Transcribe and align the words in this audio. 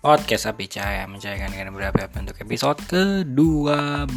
Podcast 0.00 0.48
Api 0.48 0.64
Cahaya 0.64 1.04
mencairkan 1.04 1.52
dengan 1.52 1.76
berapa 1.76 2.08
untuk 2.16 2.40
episode 2.40 2.80
ke-12 2.88 4.16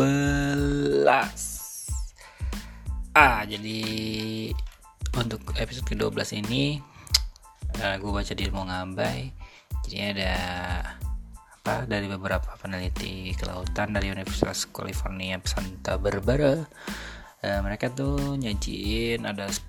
Ah 3.11 3.43
jadi 3.43 3.79
untuk 5.19 5.43
episode 5.59 5.83
ke-12 5.83 6.39
ini 6.39 6.79
uh, 7.83 7.83
eh, 7.83 7.95
Gue 7.99 8.15
baca 8.15 8.31
di 8.31 8.47
mau 8.47 8.63
ngabai 8.63 9.27
Jadi 9.83 9.97
ada 10.15 10.33
apa 11.51 11.83
dari 11.83 12.07
beberapa 12.07 12.55
peneliti 12.63 13.35
kelautan 13.35 13.91
dari 13.91 14.07
Universitas 14.07 14.63
California 14.71 15.35
Santa 15.43 15.99
Barbara 15.99 16.63
uh, 17.43 17.59
mereka 17.61 17.91
tuh 17.91 18.39
nyajiin 18.39 19.27
ada 19.27 19.51
10 19.51 19.67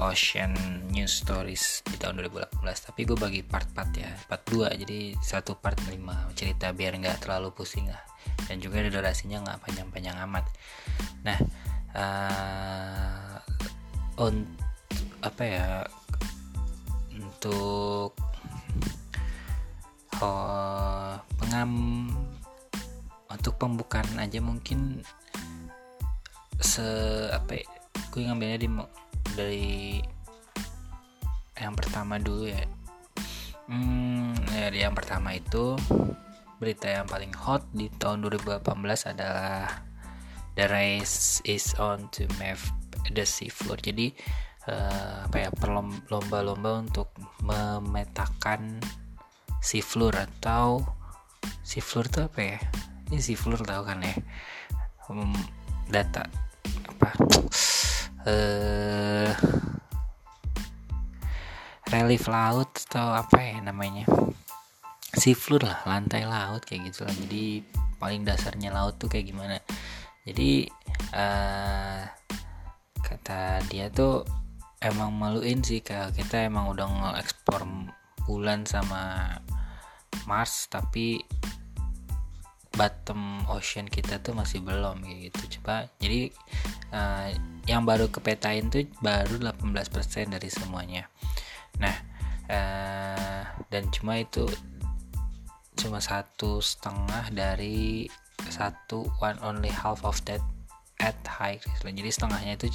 ocean 0.00 0.52
news 0.88 1.20
stories 1.20 1.84
di 1.86 2.00
tahun 2.00 2.24
2018 2.24 2.88
tapi 2.90 3.00
gue 3.04 3.18
bagi 3.20 3.40
part-part 3.44 3.92
ya 3.94 4.10
part 4.26 4.42
2 4.48 4.80
jadi 4.82 5.14
satu 5.20 5.60
part 5.60 5.76
5 5.76 5.94
cerita 6.34 6.72
biar 6.72 6.96
nggak 6.96 7.28
terlalu 7.28 7.52
pusing 7.52 7.86
lah. 7.86 8.00
Dan 8.48 8.58
juga 8.58 8.82
durasinya 8.82 9.46
nggak 9.46 9.58
panjang-panjang 9.62 10.16
amat. 10.26 10.44
Nah 11.22 11.38
uh, 11.94 13.38
on 14.18 14.44
apa 15.20 15.42
ya 15.44 15.68
untuk 17.14 18.16
oh, 20.20 21.14
pengam 21.38 21.70
untuk 23.30 23.54
pembukaan 23.56 24.08
aja 24.18 24.42
mungkin 24.42 25.04
se 26.60 26.84
apa 27.32 27.56
ya, 27.56 27.66
gue 28.12 28.22
ngambilnya 28.28 28.58
di 28.60 28.68
dari 29.34 29.98
yang 31.56 31.72
pertama 31.76 32.20
dulu 32.20 32.48
ya. 32.48 32.64
Hmm 33.70 34.36
ya 34.52 34.68
yang 34.68 34.94
pertama 34.96 35.36
itu 35.36 35.78
berita 36.60 36.92
yang 36.92 37.08
paling 37.08 37.32
hot 37.32 37.64
di 37.72 37.88
tahun 37.96 38.28
2018 38.28 38.60
adalah 39.16 39.80
the 40.58 40.68
race 40.68 41.40
is 41.48 41.72
on 41.80 42.04
to 42.12 42.28
map 42.36 42.60
the 43.08 43.24
seafloor. 43.24 43.80
Jadi 43.80 44.12
uh, 44.68 45.24
apa 45.24 45.36
ya 45.36 45.48
lomba-lomba 46.12 46.84
untuk 46.84 47.08
memetakan 47.40 48.84
seafloor 49.64 50.12
atau 50.16 50.84
seafloor 51.64 52.06
itu 52.12 52.20
apa 52.28 52.40
ya? 52.44 52.58
Ini 53.08 53.18
seafloor 53.18 53.64
tahu 53.64 53.82
kan 53.88 54.04
ya? 54.04 54.14
Um, 55.10 55.34
data 55.90 56.49
apa? 56.66 57.10
Uh, 58.26 59.32
relief 61.90 62.30
laut 62.30 62.70
atau 62.88 63.16
apa 63.16 63.38
ya 63.40 63.58
namanya? 63.64 64.06
Seafloor 65.10 65.66
lah 65.66 65.78
lantai 65.84 66.24
laut 66.24 66.62
kayak 66.62 66.92
gitu 66.92 67.04
lah. 67.04 67.14
Jadi 67.14 67.64
paling 68.00 68.24
dasarnya 68.24 68.70
laut 68.72 68.96
tuh 68.96 69.10
kayak 69.10 69.28
gimana? 69.28 69.58
Jadi 70.24 70.68
uh, 71.16 72.04
kata 73.00 73.64
dia 73.66 73.90
tuh 73.90 74.22
emang 74.80 75.12
maluin 75.12 75.60
sih 75.60 75.84
kayak 75.84 76.16
kita 76.16 76.48
emang 76.48 76.72
udah 76.72 76.86
ngekspor 76.88 77.68
bulan 78.24 78.64
sama 78.64 79.34
Mars 80.24 80.70
tapi 80.72 81.20
bottom 82.74 83.42
ocean 83.50 83.90
kita 83.90 84.22
tuh 84.22 84.34
masih 84.34 84.62
belum 84.62 85.02
gitu. 85.06 85.60
Coba 85.60 85.90
jadi 85.98 86.30
uh, 86.94 87.34
yang 87.66 87.82
baru 87.82 88.08
kepetain 88.08 88.70
tuh 88.70 88.86
baru 89.02 89.42
18% 89.42 90.30
dari 90.30 90.48
semuanya. 90.48 91.10
Nah 91.82 91.96
uh, 92.46 93.42
dan 93.70 93.90
cuma 93.90 94.22
itu 94.22 94.46
cuma 95.78 95.98
satu 95.98 96.60
setengah 96.60 97.32
dari 97.32 98.06
satu 98.48 99.08
one 99.20 99.38
only 99.40 99.72
half 99.72 100.04
of 100.04 100.16
that 100.28 100.42
at 101.00 101.16
high 101.24 101.56
resolution 101.56 101.96
jadi 101.96 102.10
setengahnya 102.12 102.52
itu 102.60 102.68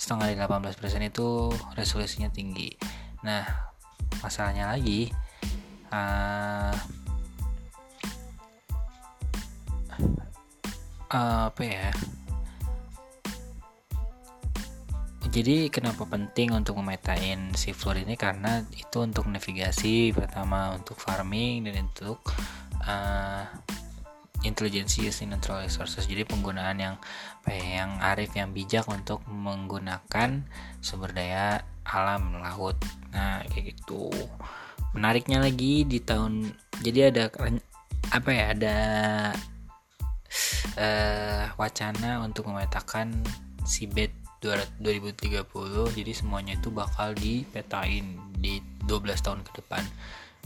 setengah 0.00 0.32
dari 0.32 0.38
18% 0.40 1.12
itu 1.12 1.52
resolusinya 1.76 2.32
tinggi. 2.32 2.72
Nah 3.20 3.44
masalahnya 4.24 4.72
lagi 4.72 5.12
uh, 5.92 6.72
apa 11.10 11.62
ya? 11.66 11.88
Jadi 15.30 15.70
kenapa 15.70 16.10
penting 16.10 16.50
untuk 16.50 16.82
memetain 16.82 17.54
si 17.54 17.70
floor 17.70 18.02
ini? 18.02 18.18
Karena 18.18 18.66
itu 18.74 18.98
untuk 18.98 19.30
navigasi 19.30 20.10
pertama 20.10 20.74
untuk 20.74 20.98
farming 20.98 21.70
dan 21.70 21.86
untuk 21.86 22.18
uh, 22.82 23.46
intelijensi 24.42 25.06
using 25.06 25.30
natural 25.30 25.62
resources. 25.62 26.10
Jadi 26.10 26.26
penggunaan 26.26 26.82
yang 26.82 26.96
ya, 27.46 27.86
yang 27.86 27.90
arif 28.02 28.34
yang 28.34 28.50
bijak 28.50 28.90
untuk 28.90 29.22
menggunakan 29.30 30.42
sumber 30.82 31.14
daya 31.14 31.62
alam 31.86 32.42
laut. 32.42 32.74
Nah 33.14 33.46
kayak 33.54 33.78
gitu. 33.78 34.10
Menariknya 34.98 35.38
lagi 35.38 35.86
di 35.86 36.02
tahun 36.02 36.50
jadi 36.82 37.14
ada 37.14 37.30
apa 38.10 38.30
ya 38.34 38.44
ada 38.50 38.78
uh, 40.80 41.52
wacana 41.60 42.24
untuk 42.24 42.48
memetakan 42.48 43.12
seabed 43.68 44.10
2030 44.40 45.44
jadi 45.92 46.12
semuanya 46.16 46.56
itu 46.56 46.72
bakal 46.72 47.12
dipetain 47.12 48.16
di 48.40 48.64
12 48.88 49.20
tahun 49.20 49.44
ke 49.44 49.60
depan. 49.60 49.84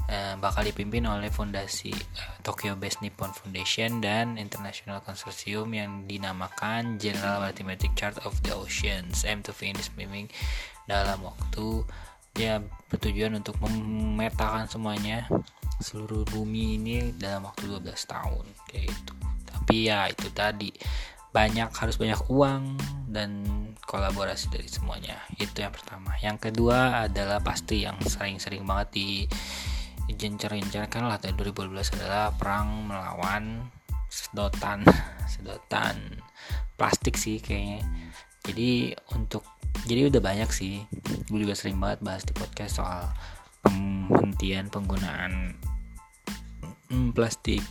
Uh, 0.05 0.37
bakal 0.37 0.61
dipimpin 0.69 1.09
oleh 1.09 1.33
fondasi 1.33 1.89
uh, 1.95 2.37
Tokyo 2.45 2.77
Based 2.77 3.01
Nippon 3.01 3.33
Foundation 3.33 4.05
dan 4.05 4.37
International 4.37 5.01
Consortium 5.01 5.73
yang 5.73 6.05
dinamakan 6.05 7.01
General 7.01 7.41
Mathematic 7.41 7.97
Chart 7.97 8.19
of 8.29 8.37
the 8.45 8.53
Oceans 8.53 9.25
aim 9.25 9.41
to 9.41 9.55
finish 9.55 9.89
swimming 9.89 10.29
dalam 10.85 11.25
waktu 11.25 11.89
ya 12.37 12.61
bertujuan 12.93 13.39
untuk 13.39 13.57
memetakan 13.65 14.69
semuanya 14.69 15.25
seluruh 15.81 16.29
bumi 16.29 16.77
ini 16.77 17.17
dalam 17.17 17.49
waktu 17.49 17.65
12 17.71 17.89
tahun 18.05 18.45
kayak 18.69 18.93
gitu 18.93 19.34
tapi 19.65 19.89
ya 19.89 20.13
itu 20.13 20.29
tadi. 20.29 20.69
Banyak 21.33 21.73
harus 21.73 21.97
banyak 21.97 22.21
uang 22.29 22.77
dan 23.09 23.41
kolaborasi 23.89 24.53
dari 24.53 24.69
semuanya. 24.69 25.17
Itu 25.41 25.65
yang 25.65 25.73
pertama. 25.73 26.13
Yang 26.21 26.53
kedua 26.53 27.09
adalah 27.09 27.41
pasti 27.41 27.89
yang 27.89 27.97
sering-sering 28.05 28.69
banget 28.69 28.89
di 28.93 29.09
gencar-gencarkan 30.13 31.09
lah. 31.09 31.17
Tahun 31.17 31.33
2012 31.33 31.97
adalah 31.97 32.29
perang 32.37 32.93
melawan 32.93 33.65
sedotan. 34.13 34.85
Sedotan. 35.33 36.21
Plastik 36.77 37.17
sih 37.17 37.41
kayaknya. 37.41 37.81
Jadi 38.45 38.93
untuk 39.17 39.49
jadi 39.89 40.13
udah 40.13 40.21
banyak 40.21 40.53
sih. 40.53 40.85
Gue 41.33 41.49
juga 41.49 41.57
sering 41.57 41.81
banget 41.81 42.05
bahas 42.05 42.21
di 42.29 42.37
podcast 42.37 42.85
soal 42.85 43.09
penghentian 43.65 44.69
penggunaan 44.69 45.57
plastik 47.17 47.65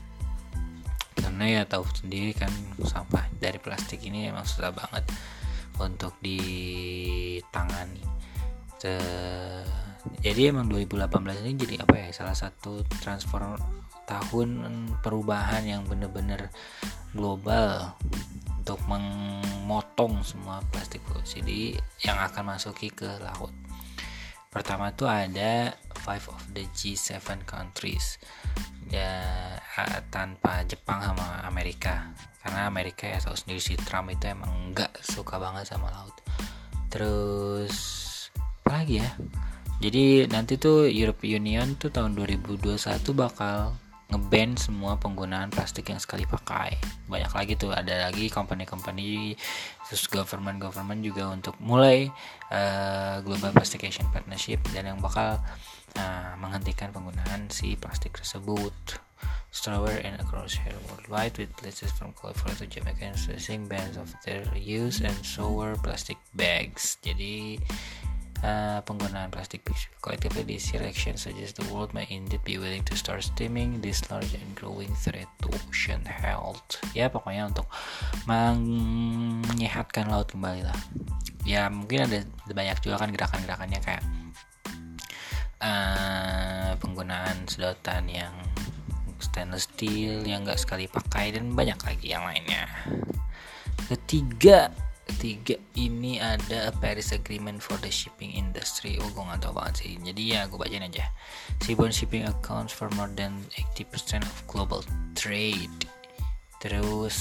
karena 1.44 1.60
ya 1.60 1.68
tahu 1.68 1.84
sendiri 1.92 2.32
kan 2.32 2.48
sampah 2.88 3.28
dari 3.36 3.60
plastik 3.60 4.00
ini 4.08 4.32
emang 4.32 4.48
susah 4.48 4.72
banget 4.72 5.04
untuk 5.76 6.16
ditangani. 6.24 8.00
Te 8.80 8.96
jadi 10.24 10.56
emang 10.56 10.72
2018 10.72 11.44
ini 11.44 11.60
jadi 11.60 11.84
apa 11.84 12.00
ya 12.00 12.08
salah 12.16 12.32
satu 12.32 12.88
transform 13.04 13.60
tahun 14.08 14.64
perubahan 15.04 15.68
yang 15.68 15.84
bener-bener 15.84 16.48
global 17.12 17.92
untuk 18.64 18.80
memotong 18.88 20.24
semua 20.24 20.64
plastik 20.72 21.04
jadi 21.28 21.76
yang 22.08 22.24
akan 22.24 22.56
masuki 22.56 22.88
ke 22.88 23.20
laut. 23.20 23.52
Pertama 24.48 24.96
tuh 24.96 25.12
ada 25.12 25.76
five 26.08 26.24
of 26.32 26.40
the 26.56 26.64
G7 26.72 27.44
countries 27.44 28.16
ya 28.94 29.12
tanpa 30.14 30.62
Jepang 30.70 31.02
sama 31.02 31.42
Amerika. 31.50 32.14
Karena 32.46 32.70
Amerika 32.70 33.10
ya 33.10 33.18
tahu 33.18 33.34
sendiri 33.34 33.58
si 33.64 33.74
Trump 33.82 34.14
itu 34.14 34.30
emang 34.30 34.76
nggak 34.76 35.02
suka 35.02 35.42
banget 35.42 35.66
sama 35.74 35.90
laut. 35.90 36.14
Terus 36.94 37.76
apa 38.38 38.86
lagi 38.86 39.02
ya? 39.02 39.10
Jadi 39.82 40.30
nanti 40.30 40.56
tuh 40.62 40.88
European 40.88 41.44
Union 41.44 41.76
tuh 41.76 41.90
tahun 41.90 42.14
2021 42.16 42.78
bakal 43.18 43.76
ngeban 44.14 44.54
semua 44.54 44.94
penggunaan 45.02 45.50
plastik 45.50 45.90
yang 45.90 45.98
sekali 45.98 46.30
pakai. 46.30 46.78
Banyak 47.10 47.34
lagi 47.34 47.54
tuh 47.58 47.74
ada 47.74 48.08
lagi 48.08 48.30
company-company 48.30 49.34
terus 49.90 50.06
government-government 50.06 51.02
juga 51.02 51.34
untuk 51.34 51.58
mulai 51.58 52.14
uh, 52.54 53.26
Global 53.26 53.50
Plastication 53.50 54.06
Partnership 54.14 54.62
dan 54.70 54.94
yang 54.94 55.00
bakal 55.02 55.42
uh, 55.98 56.34
menghentikan 56.40 56.94
penggunaan 56.94 57.50
si 57.50 57.76
plastik 57.78 58.18
tersebut. 58.18 58.74
Strower 59.54 60.02
and 60.02 60.18
across 60.18 60.58
here 60.58 60.74
worldwide 60.90 61.38
with 61.38 61.54
places 61.56 61.94
from 61.94 62.10
California 62.18 62.58
to 62.58 62.68
Jamaica 62.68 63.14
and 63.14 63.70
bans 63.70 64.02
of 64.02 64.10
their 64.26 64.42
use 64.58 65.00
and 65.06 65.14
sour 65.22 65.78
plastic 65.80 66.18
bags. 66.34 66.98
Jadi 67.06 67.62
Uh, 68.44 68.84
penggunaan 68.84 69.32
plastik 69.32 69.64
collectively 70.04 70.44
these 70.44 70.68
reactions 70.76 71.24
suggest 71.24 71.56
the 71.56 71.64
world 71.72 71.96
may 71.96 72.04
indeed 72.12 72.44
be 72.44 72.60
willing 72.60 72.84
to 72.84 72.92
start 72.92 73.24
stemming 73.24 73.80
this 73.80 74.04
large 74.12 74.36
and 74.36 74.52
growing 74.60 74.92
threat 75.00 75.32
to 75.40 75.48
ocean 75.48 76.04
health. 76.04 76.60
Ya 76.92 77.08
pokoknya 77.08 77.48
untuk 77.48 77.72
menyehatkan 78.28 80.12
laut 80.12 80.28
kembali 80.28 80.68
lah. 80.68 80.76
Ya 81.48 81.72
mungkin 81.72 82.04
ada 82.04 82.28
banyak 82.52 82.84
juga 82.84 83.00
kan 83.00 83.16
gerakan-gerakannya 83.16 83.80
kayak 83.80 84.04
uh, 85.64 86.76
penggunaan 86.78 87.48
sedotan 87.48 88.12
yang 88.12 88.36
stainless 89.24 89.72
steel 89.72 90.22
yang 90.28 90.44
enggak 90.44 90.60
sekali 90.60 90.92
pakai 90.92 91.32
dan 91.32 91.56
banyak 91.56 91.80
lagi 91.80 92.08
yang 92.12 92.28
lainnya. 92.28 92.68
Ketiga 93.88 94.70
ketiga 95.04 95.60
ini 95.76 96.20
ada 96.20 96.72
Paris 96.80 97.12
Agreement 97.12 97.60
for 97.64 97.80
the 97.80 97.92
shipping 97.92 98.36
industry. 98.36 99.00
Oh 99.00 99.08
gue 99.12 99.24
gak 99.24 99.44
tau 99.44 99.56
banget 99.56 99.84
sih. 99.84 99.92
Jadi 100.00 100.36
ya 100.36 100.48
gue 100.48 100.60
bacain 100.60 100.84
aja. 100.84 101.12
Seaborne 101.64 101.96
shipping 101.96 102.28
accounts 102.28 102.76
for 102.76 102.92
more 102.96 103.12
than 103.16 103.40
80% 103.76 104.24
of 104.24 104.36
global 104.48 104.84
trade. 105.16 105.88
Terus 106.60 107.16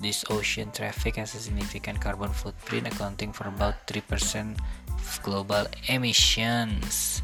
this 0.00 0.24
ocean 0.32 0.72
traffic 0.72 1.20
has 1.20 1.36
a 1.36 1.40
significant 1.40 2.00
carbon 2.00 2.32
footprint 2.32 2.88
accounting 2.88 3.36
for 3.36 3.48
about 3.52 3.84
3% 3.84 4.56
of 4.88 5.04
global 5.20 5.68
emissions 5.92 7.20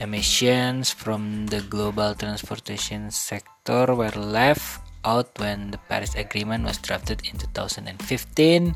emissions 0.00 0.90
from 0.90 1.46
the 1.46 1.60
global 1.62 2.14
transportation 2.14 3.10
sector 3.10 3.94
were 3.94 4.14
left 4.16 4.80
out 5.04 5.28
when 5.38 5.70
the 5.70 5.78
Paris 5.88 6.14
Agreement 6.14 6.64
was 6.64 6.78
drafted 6.78 7.22
in 7.24 7.38
2015. 7.38 8.74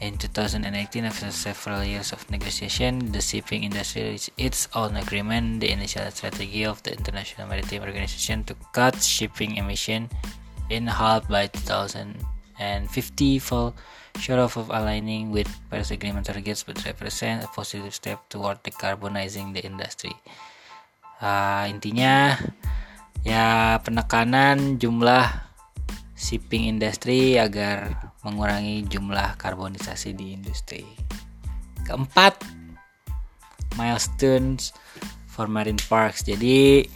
In 0.00 0.18
2018, 0.18 1.04
after 1.04 1.30
several 1.30 1.84
years 1.84 2.12
of 2.12 2.28
negotiation, 2.30 3.12
the 3.12 3.20
shipping 3.20 3.64
industry 3.64 4.02
reached 4.02 4.30
its 4.36 4.68
own 4.74 4.96
agreement. 4.96 5.60
The 5.60 5.70
initial 5.70 6.10
strategy 6.10 6.64
of 6.64 6.82
the 6.82 6.92
International 6.92 7.46
Maritime 7.46 7.82
Organization 7.82 8.44
to 8.44 8.54
cut 8.72 9.00
shipping 9.00 9.56
emission 9.56 10.10
in 10.70 10.86
half 10.86 11.28
by 11.28 11.46
2050 12.58 13.38
fall 13.42 13.74
short 14.18 14.38
of 14.38 14.54
aligning 14.70 15.30
with 15.34 15.50
Paris 15.70 15.90
Agreement 15.90 16.26
targets, 16.26 16.62
but 16.62 16.78
represent 16.86 17.42
a 17.42 17.48
positive 17.50 17.94
step 17.94 18.22
toward 18.30 18.62
decarbonizing 18.62 19.54
the 19.54 19.62
industry. 19.64 20.14
Uh, 21.18 21.66
intinya 21.66 22.38
ya 23.24 23.78
penekanan 23.80 24.76
jumlah 24.76 25.30
shipping 26.14 26.68
industry 26.70 27.40
agar 27.40 28.12
mengurangi 28.22 28.86
jumlah 28.86 29.34
karbonisasi 29.36 30.14
di 30.14 30.36
industri. 30.36 30.86
Keempat, 31.84 32.38
milestones 33.76 34.72
for 35.26 35.50
marine 35.50 35.80
parks. 35.90 36.24
Jadi 36.24 36.86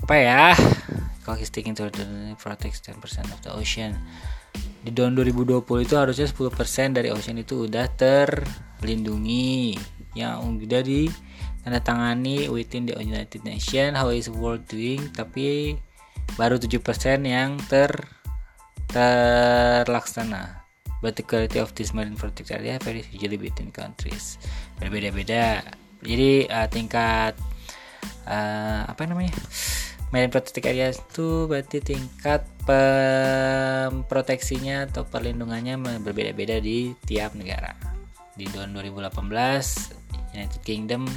apa 0.00 0.14
ya? 0.16 0.44
Kalau 1.24 1.40
sticking 1.40 1.72
to 1.72 1.88
the 1.88 2.36
protect 2.36 2.84
10% 2.84 3.00
of 3.32 3.40
the 3.40 3.50
ocean. 3.56 3.96
Di 4.84 4.92
tahun 4.92 5.16
2020 5.16 5.64
itu 5.80 5.94
harusnya 5.96 6.28
10% 6.28 6.92
dari 6.92 7.08
ocean 7.08 7.40
itu 7.40 7.64
udah 7.64 7.88
terlindungi. 7.96 9.80
Yang 10.12 10.36
udah 10.68 10.82
di 10.84 11.08
tanda 11.64 11.80
tangani 11.80 12.52
within 12.52 12.84
the 12.84 12.94
United 13.00 13.40
Nations 13.40 13.96
how 13.96 14.12
is 14.12 14.28
world 14.28 14.68
doing 14.68 15.00
tapi 15.16 15.80
baru 16.36 16.60
7% 16.60 16.76
yang 17.24 17.56
ter 17.72 17.88
terlaksana. 18.92 20.60
But 21.00 21.20
the 21.20 21.24
quality 21.24 21.60
of 21.60 21.72
this 21.76 21.92
marine 21.92 22.16
protected 22.16 22.64
area 22.64 22.80
varies 22.80 23.08
usually 23.12 23.36
between 23.36 23.72
countries. 23.72 24.40
Berbeda-beda. 24.80 25.60
Jadi 26.04 26.48
uh, 26.48 26.68
tingkat 26.68 27.36
uh, 28.24 28.88
apa 28.88 29.02
namanya 29.04 29.32
marine 30.14 30.30
protected 30.30 30.62
area 30.70 30.94
itu 30.94 31.50
berarti 31.50 31.82
tingkat 31.82 32.46
proteksinya 34.06 34.86
atau 34.86 35.02
perlindungannya 35.02 35.74
berbeda-beda 35.98 36.62
di 36.62 36.94
tiap 37.02 37.34
negara. 37.34 37.74
Di 38.38 38.46
tahun 38.46 38.78
2018 38.78 39.10
United 40.38 40.62
Kingdom 40.62 41.10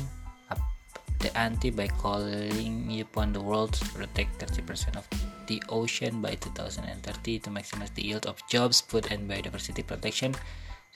the 1.22 1.34
anti 1.34 1.74
by 1.74 1.90
calling 1.98 2.90
upon 3.02 3.34
the 3.34 3.42
world 3.42 3.74
to 3.74 3.86
protect 3.94 4.38
30% 4.38 4.98
of 4.98 5.06
the 5.50 5.58
ocean 5.70 6.22
by 6.22 6.38
2030 6.38 7.42
to 7.42 7.50
maximize 7.50 7.90
the 7.98 8.06
yield 8.06 8.30
of 8.30 8.38
jobs, 8.46 8.82
food, 8.82 9.10
and 9.10 9.26
biodiversity 9.26 9.82
protection 9.82 10.34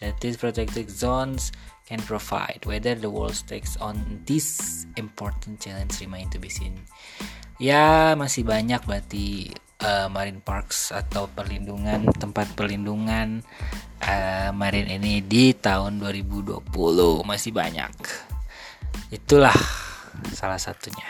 that 0.01 0.19
these 0.19 0.35
protected 0.35 0.89
zones 0.89 1.53
can 1.87 2.01
provide. 2.03 2.59
Whether 2.65 2.97
the 2.97 3.07
world 3.07 3.37
takes 3.47 3.77
on 3.79 4.25
this 4.27 4.83
important 4.97 5.61
challenge 5.61 6.01
remain 6.01 6.27
to 6.33 6.41
be 6.41 6.49
seen. 6.49 6.81
Ya, 7.61 8.17
masih 8.17 8.41
banyak 8.41 8.81
berarti 8.89 9.53
uh, 9.85 10.09
marine 10.09 10.41
parks 10.41 10.89
atau 10.89 11.29
perlindungan 11.29 12.09
tempat 12.17 12.49
perlindungan 12.57 13.45
uh, 14.01 14.49
marine 14.51 14.97
ini 14.97 15.21
di 15.21 15.53
tahun 15.53 16.01
2020 16.01 16.65
masih 17.21 17.53
banyak. 17.53 17.93
Itulah 19.13 19.55
salah 20.33 20.59
satunya 20.59 21.07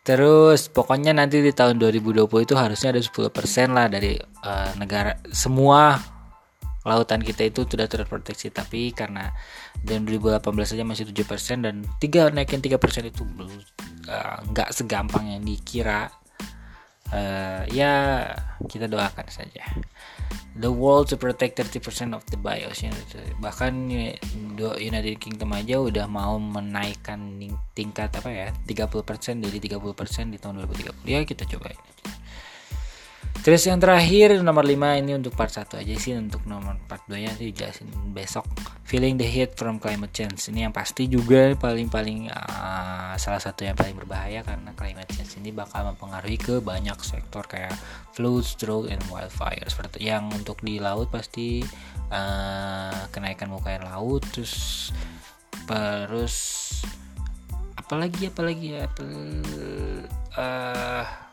terus 0.00 0.72
pokoknya 0.72 1.12
nanti 1.12 1.44
di 1.44 1.52
tahun 1.52 1.76
2020 1.76 2.26
itu 2.42 2.54
harusnya 2.56 2.96
ada 2.96 3.02
10% 3.04 3.30
lah 3.70 3.86
dari 3.86 4.16
uh, 4.18 4.72
negara 4.80 5.20
semua 5.28 6.00
lautan 6.84 7.20
kita 7.20 7.44
itu 7.44 7.68
sudah 7.68 7.84
terproteksi 7.84 8.48
tapi 8.48 8.96
karena 8.96 9.36
dan 9.84 10.08
2018 10.08 10.40
saja 10.64 10.84
masih 10.84 11.12
7% 11.12 11.66
dan 11.66 11.84
tiga 12.00 12.32
naikin 12.32 12.64
3% 12.64 12.76
itu 13.04 13.22
eh, 14.08 14.36
nggak 14.48 14.68
uh, 14.68 14.74
segampang 14.74 15.28
yang 15.28 15.44
dikira 15.44 16.08
uh, 17.12 17.62
ya 17.68 18.24
kita 18.64 18.88
doakan 18.88 19.26
saja. 19.28 19.64
The 20.60 20.68
world 20.68 21.08
to 21.08 21.16
protect 21.16 21.56
30% 21.62 22.12
of 22.12 22.26
the 22.28 22.36
biosphere 22.36 22.92
bahkan 23.38 23.88
United 24.58 25.16
Kingdom 25.22 25.56
aja 25.56 25.80
udah 25.80 26.04
mau 26.10 26.36
menaikkan 26.36 27.38
tingkat 27.72 28.12
apa 28.12 28.28
ya 28.28 28.48
30% 28.66 29.40
dari 29.40 29.58
30% 29.62 30.34
di 30.34 30.38
tahun 30.42 30.66
2030 30.68 31.06
ya 31.06 31.22
kita 31.24 31.48
cobain 31.48 31.78
aja 31.78 32.19
Terus 33.40 33.64
yang 33.64 33.80
terakhir 33.80 34.36
nomor 34.44 34.68
5 34.68 35.00
ini 35.00 35.16
untuk 35.16 35.32
part 35.32 35.48
1 35.48 35.80
aja 35.80 35.94
sih 35.96 36.12
untuk 36.12 36.44
nomor 36.44 36.76
part 36.84 37.00
2 37.08 37.16
nya 37.24 37.32
nanti 37.32 37.48
jelasin 37.56 37.88
besok. 38.12 38.44
Feeling 38.84 39.16
the 39.16 39.24
heat 39.24 39.54
from 39.54 39.78
climate 39.78 40.10
change 40.10 40.50
Ini 40.50 40.66
yang 40.66 40.74
pasti 40.74 41.06
juga 41.06 41.54
paling-paling 41.54 42.26
uh, 42.26 43.14
salah 43.14 43.38
satu 43.38 43.62
yang 43.62 43.78
paling 43.78 43.94
berbahaya 43.94 44.42
Karena 44.42 44.74
climate 44.74 45.06
change 45.14 45.38
ini 45.38 45.54
bakal 45.54 45.94
mempengaruhi 45.94 46.34
ke 46.34 46.58
banyak 46.58 46.98
sektor 46.98 47.46
kayak 47.46 47.70
floods, 48.12 48.58
drought, 48.58 48.90
and 48.92 49.00
wildfire. 49.08 49.64
Seperti 49.70 50.10
yang 50.10 50.28
untuk 50.34 50.60
di 50.60 50.82
laut 50.82 51.08
pasti 51.08 51.64
uh, 52.12 53.08
kenaikan 53.08 53.48
muka 53.48 53.72
air 53.72 53.86
laut 53.86 54.20
Terus 54.28 54.92
terus 55.70 56.36
apalagi 57.78 58.26
apalagi 58.26 58.74
ya 58.74 58.90
uh, 60.34 61.29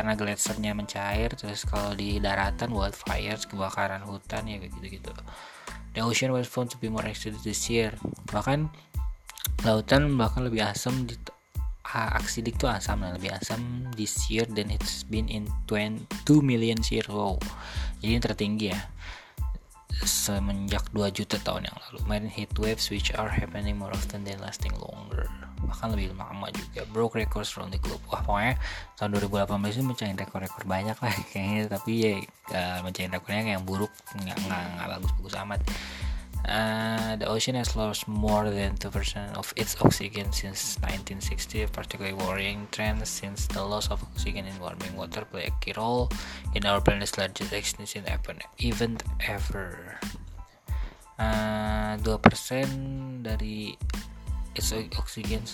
karena 0.00 0.16
gletsernya 0.16 0.72
mencair 0.72 1.36
terus 1.36 1.68
kalau 1.68 1.92
di 1.92 2.16
daratan 2.16 2.72
wildfires 2.72 3.44
kebakaran 3.44 4.00
hutan 4.00 4.48
ya 4.48 4.56
kayak 4.56 4.72
gitu-gitu. 4.80 5.12
The 5.92 6.00
ocean 6.00 6.32
was 6.32 6.48
found 6.48 6.72
to 6.72 6.80
be 6.80 6.88
more 6.88 7.04
acidic 7.04 7.44
this 7.44 7.68
year. 7.68 7.92
Bahkan 8.32 8.72
lautan 9.68 10.16
bahkan 10.16 10.48
lebih 10.48 10.64
asam 10.64 11.04
di 11.04 11.20
acidic 12.16 12.56
tuh 12.56 12.72
asam 12.72 13.04
lah 13.04 13.12
lebih 13.12 13.28
asam 13.36 13.92
this 13.92 14.24
year 14.32 14.48
than 14.48 14.72
it's 14.72 15.04
been 15.04 15.28
in 15.28 15.44
22 15.68 16.40
million 16.40 16.80
years. 16.88 17.04
Wow. 17.12 17.36
Jadi 18.00 18.16
yang 18.16 18.24
tertinggi 18.24 18.66
ya 18.72 18.80
semenjak 20.04 20.84
2 20.92 21.12
juta 21.12 21.36
tahun 21.40 21.68
yang 21.68 21.76
lalu. 21.88 21.98
Marine 22.08 22.32
heat 22.32 22.52
waves 22.56 22.88
which 22.88 23.12
are 23.16 23.28
happening 23.28 23.76
more 23.76 23.92
often 23.92 24.24
than 24.24 24.40
lasting 24.40 24.72
longer. 24.80 25.28
Bahkan 25.60 25.92
lebih 25.92 26.16
lama 26.16 26.48
juga. 26.52 26.88
Broke 26.90 27.20
records 27.20 27.52
from 27.52 27.68
the 27.68 27.80
globe. 27.80 28.00
Wah 28.08 28.24
pokoknya 28.24 28.56
tahun 28.96 29.20
2018 29.20 29.80
ini 29.80 29.84
mencahin 29.84 30.16
rekor-rekor 30.16 30.64
banyak 30.64 30.96
lah 30.96 31.12
kayaknya. 31.32 31.68
Tapi 31.68 31.92
ya 32.00 32.12
uh, 32.82 33.10
rekornya 33.12 33.56
yang 33.60 33.64
buruk. 33.68 33.92
Nggak 34.16 34.36
nggak 34.48 34.88
bagus-bagus 34.98 35.34
amat 35.44 35.60
Uh, 36.48 37.16
the 37.16 37.26
ocean 37.28 37.54
has 37.54 37.76
lost 37.76 38.08
more 38.08 38.50
than 38.50 38.74
2% 38.76 39.36
of 39.36 39.52
its 39.56 39.76
oxygen 39.80 40.32
since 40.32 40.78
1960, 40.80 41.62
a 41.62 41.68
particularly 41.68 42.16
worrying 42.16 42.66
trend 42.72 43.06
since 43.06 43.46
the 43.46 43.62
loss 43.62 43.90
of 43.90 44.02
oxygen 44.02 44.46
in 44.46 44.56
warming 44.58 44.96
water 44.96 45.24
play 45.30 45.46
a 45.46 45.54
key 45.60 45.72
role 45.76 46.10
in 46.54 46.64
our 46.64 46.80
planet's 46.80 47.18
largest 47.18 47.52
extinction 47.52 48.04
event 48.58 49.02
ever. 49.28 50.00
Uh, 51.20 52.00
2% 52.00 53.22
dari 53.22 53.76
its 54.56 54.72
oxygen 54.96 55.44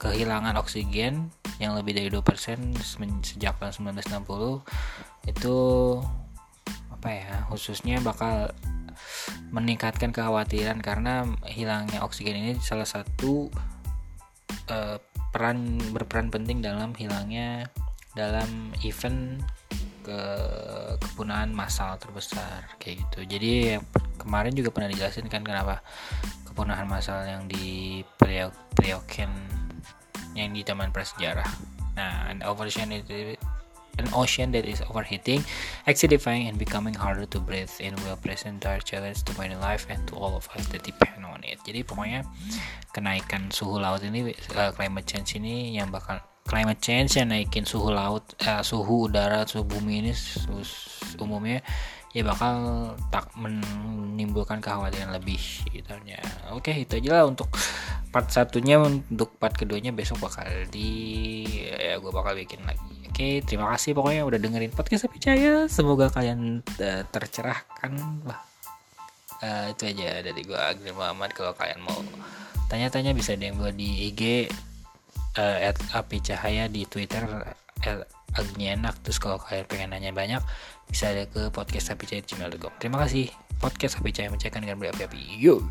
kehilangan 0.00 0.56
oksigen 0.56 1.28
yang 1.60 1.76
lebih 1.76 1.92
dari 1.92 2.08
2% 2.08 2.24
sejak 3.20 3.60
tahun 3.60 3.92
1960 4.00 4.64
itu 5.28 5.58
apa 6.88 7.08
ya 7.12 7.32
khususnya 7.52 8.00
bakal 8.00 8.48
meningkatkan 9.50 10.14
kekhawatiran 10.14 10.78
karena 10.78 11.26
hilangnya 11.50 12.06
oksigen 12.06 12.38
ini 12.38 12.52
salah 12.62 12.86
satu 12.86 13.50
uh, 14.70 14.96
peran 15.30 15.78
berperan 15.90 16.30
penting 16.30 16.62
dalam 16.62 16.94
hilangnya 16.94 17.70
dalam 18.14 18.74
event 18.82 19.42
ke 20.02 20.22
kepunahan 20.98 21.54
massal 21.54 21.94
terbesar 22.00 22.66
kayak 22.82 23.04
gitu. 23.06 23.36
Jadi 23.36 23.50
yang 23.78 23.84
kemarin 24.18 24.54
juga 24.56 24.74
pernah 24.74 24.90
dijelasin 24.90 25.30
kan 25.30 25.46
kenapa 25.46 25.84
kepunahan 26.48 26.88
massal 26.88 27.22
yang 27.26 27.46
di 27.46 28.00
Prioken 28.74 29.30
yang 30.34 30.50
di 30.50 30.62
Taman 30.66 30.90
Prasejarah. 30.90 31.46
Nah 31.94 32.32
oversharing 32.48 33.02
itu 33.02 33.38
an 34.00 34.08
ocean 34.16 34.48
that 34.56 34.64
is 34.64 34.80
overheating, 34.88 35.44
acidifying, 35.84 36.48
and 36.48 36.56
becoming 36.56 36.96
harder 36.96 37.28
to 37.28 37.38
breathe 37.38 37.70
in 37.76 37.92
will 38.02 38.16
present 38.16 38.64
our 38.64 38.80
challenge 38.80 39.20
to 39.28 39.36
marine 39.36 39.60
life 39.60 39.84
and 39.92 40.00
to 40.08 40.16
all 40.16 40.32
of 40.32 40.48
us 40.56 40.64
that 40.72 40.80
depend 40.80 41.22
on 41.28 41.44
it. 41.44 41.60
Jadi 41.60 41.84
pokoknya 41.84 42.24
kenaikan 42.96 43.52
suhu 43.52 43.76
laut 43.76 44.00
ini, 44.00 44.32
uh, 44.56 44.72
climate 44.72 45.04
change 45.04 45.36
ini 45.36 45.76
yang 45.76 45.92
bakal 45.92 46.16
climate 46.48 46.80
change 46.80 47.20
yang 47.20 47.28
naikin 47.28 47.68
suhu 47.68 47.92
laut, 47.92 48.24
uh, 48.48 48.64
suhu 48.64 49.12
udara, 49.12 49.44
suhu 49.44 49.68
bumi 49.68 50.08
ini 50.08 50.12
umumnya 51.20 51.60
ya 52.10 52.26
bakal 52.26 52.54
tak 53.14 53.30
menimbulkan 53.38 54.58
kekhawatiran 54.58 55.14
lebih 55.14 55.38
gitu 55.70 55.94
ya. 56.02 56.18
Oke, 56.50 56.74
itu 56.74 56.98
aja 56.98 57.22
lah 57.22 57.24
untuk 57.30 57.46
part 58.10 58.26
satunya 58.26 58.82
untuk 58.82 59.38
part 59.38 59.54
keduanya 59.54 59.94
besok 59.94 60.18
bakal 60.18 60.46
di 60.74 61.46
ya 61.70 62.02
gue 62.02 62.10
bakal 62.10 62.34
bikin 62.34 62.66
lagi. 62.66 62.99
Oke, 63.10 63.42
terima 63.42 63.74
kasih 63.74 63.90
pokoknya 63.98 64.22
udah 64.22 64.38
dengerin 64.38 64.70
podcast 64.70 65.10
Cahaya. 65.18 65.66
Semoga 65.66 66.14
kalian 66.14 66.62
uh, 66.62 67.02
tercerahkan 67.10 67.98
lah. 68.22 68.38
Uh, 69.42 69.74
itu 69.74 69.90
aja 69.90 70.22
dari 70.22 70.46
gue 70.46 70.54
Agri 70.54 70.94
Muhammad. 70.94 71.34
Kalau 71.34 71.50
kalian 71.58 71.82
mau 71.82 71.98
tanya-tanya 72.70 73.10
bisa 73.10 73.34
DM 73.34 73.58
gue 73.58 73.74
di 73.74 74.14
IG 74.14 74.22
uh, 75.34 75.58
at 75.58 75.74
Api 75.90 76.22
Cahaya 76.22 76.70
di 76.70 76.86
Twitter 76.86 77.26
agni 78.30 78.70
enak 78.70 78.94
terus 79.02 79.18
kalau 79.18 79.42
kalian 79.42 79.66
pengen 79.66 79.90
nanya 79.90 80.14
banyak 80.14 80.42
bisa 80.86 81.10
ada 81.10 81.26
ke 81.26 81.50
podcast 81.50 81.90
sapi 81.90 82.06
terima 82.06 83.02
kasih 83.02 83.26
podcast 83.58 83.98
sapi 83.98 84.14
cahaya 84.14 84.30
mencairkan 84.30 84.62
dengan 84.62 84.78
berapi-api 84.78 85.42
yo 85.42 85.66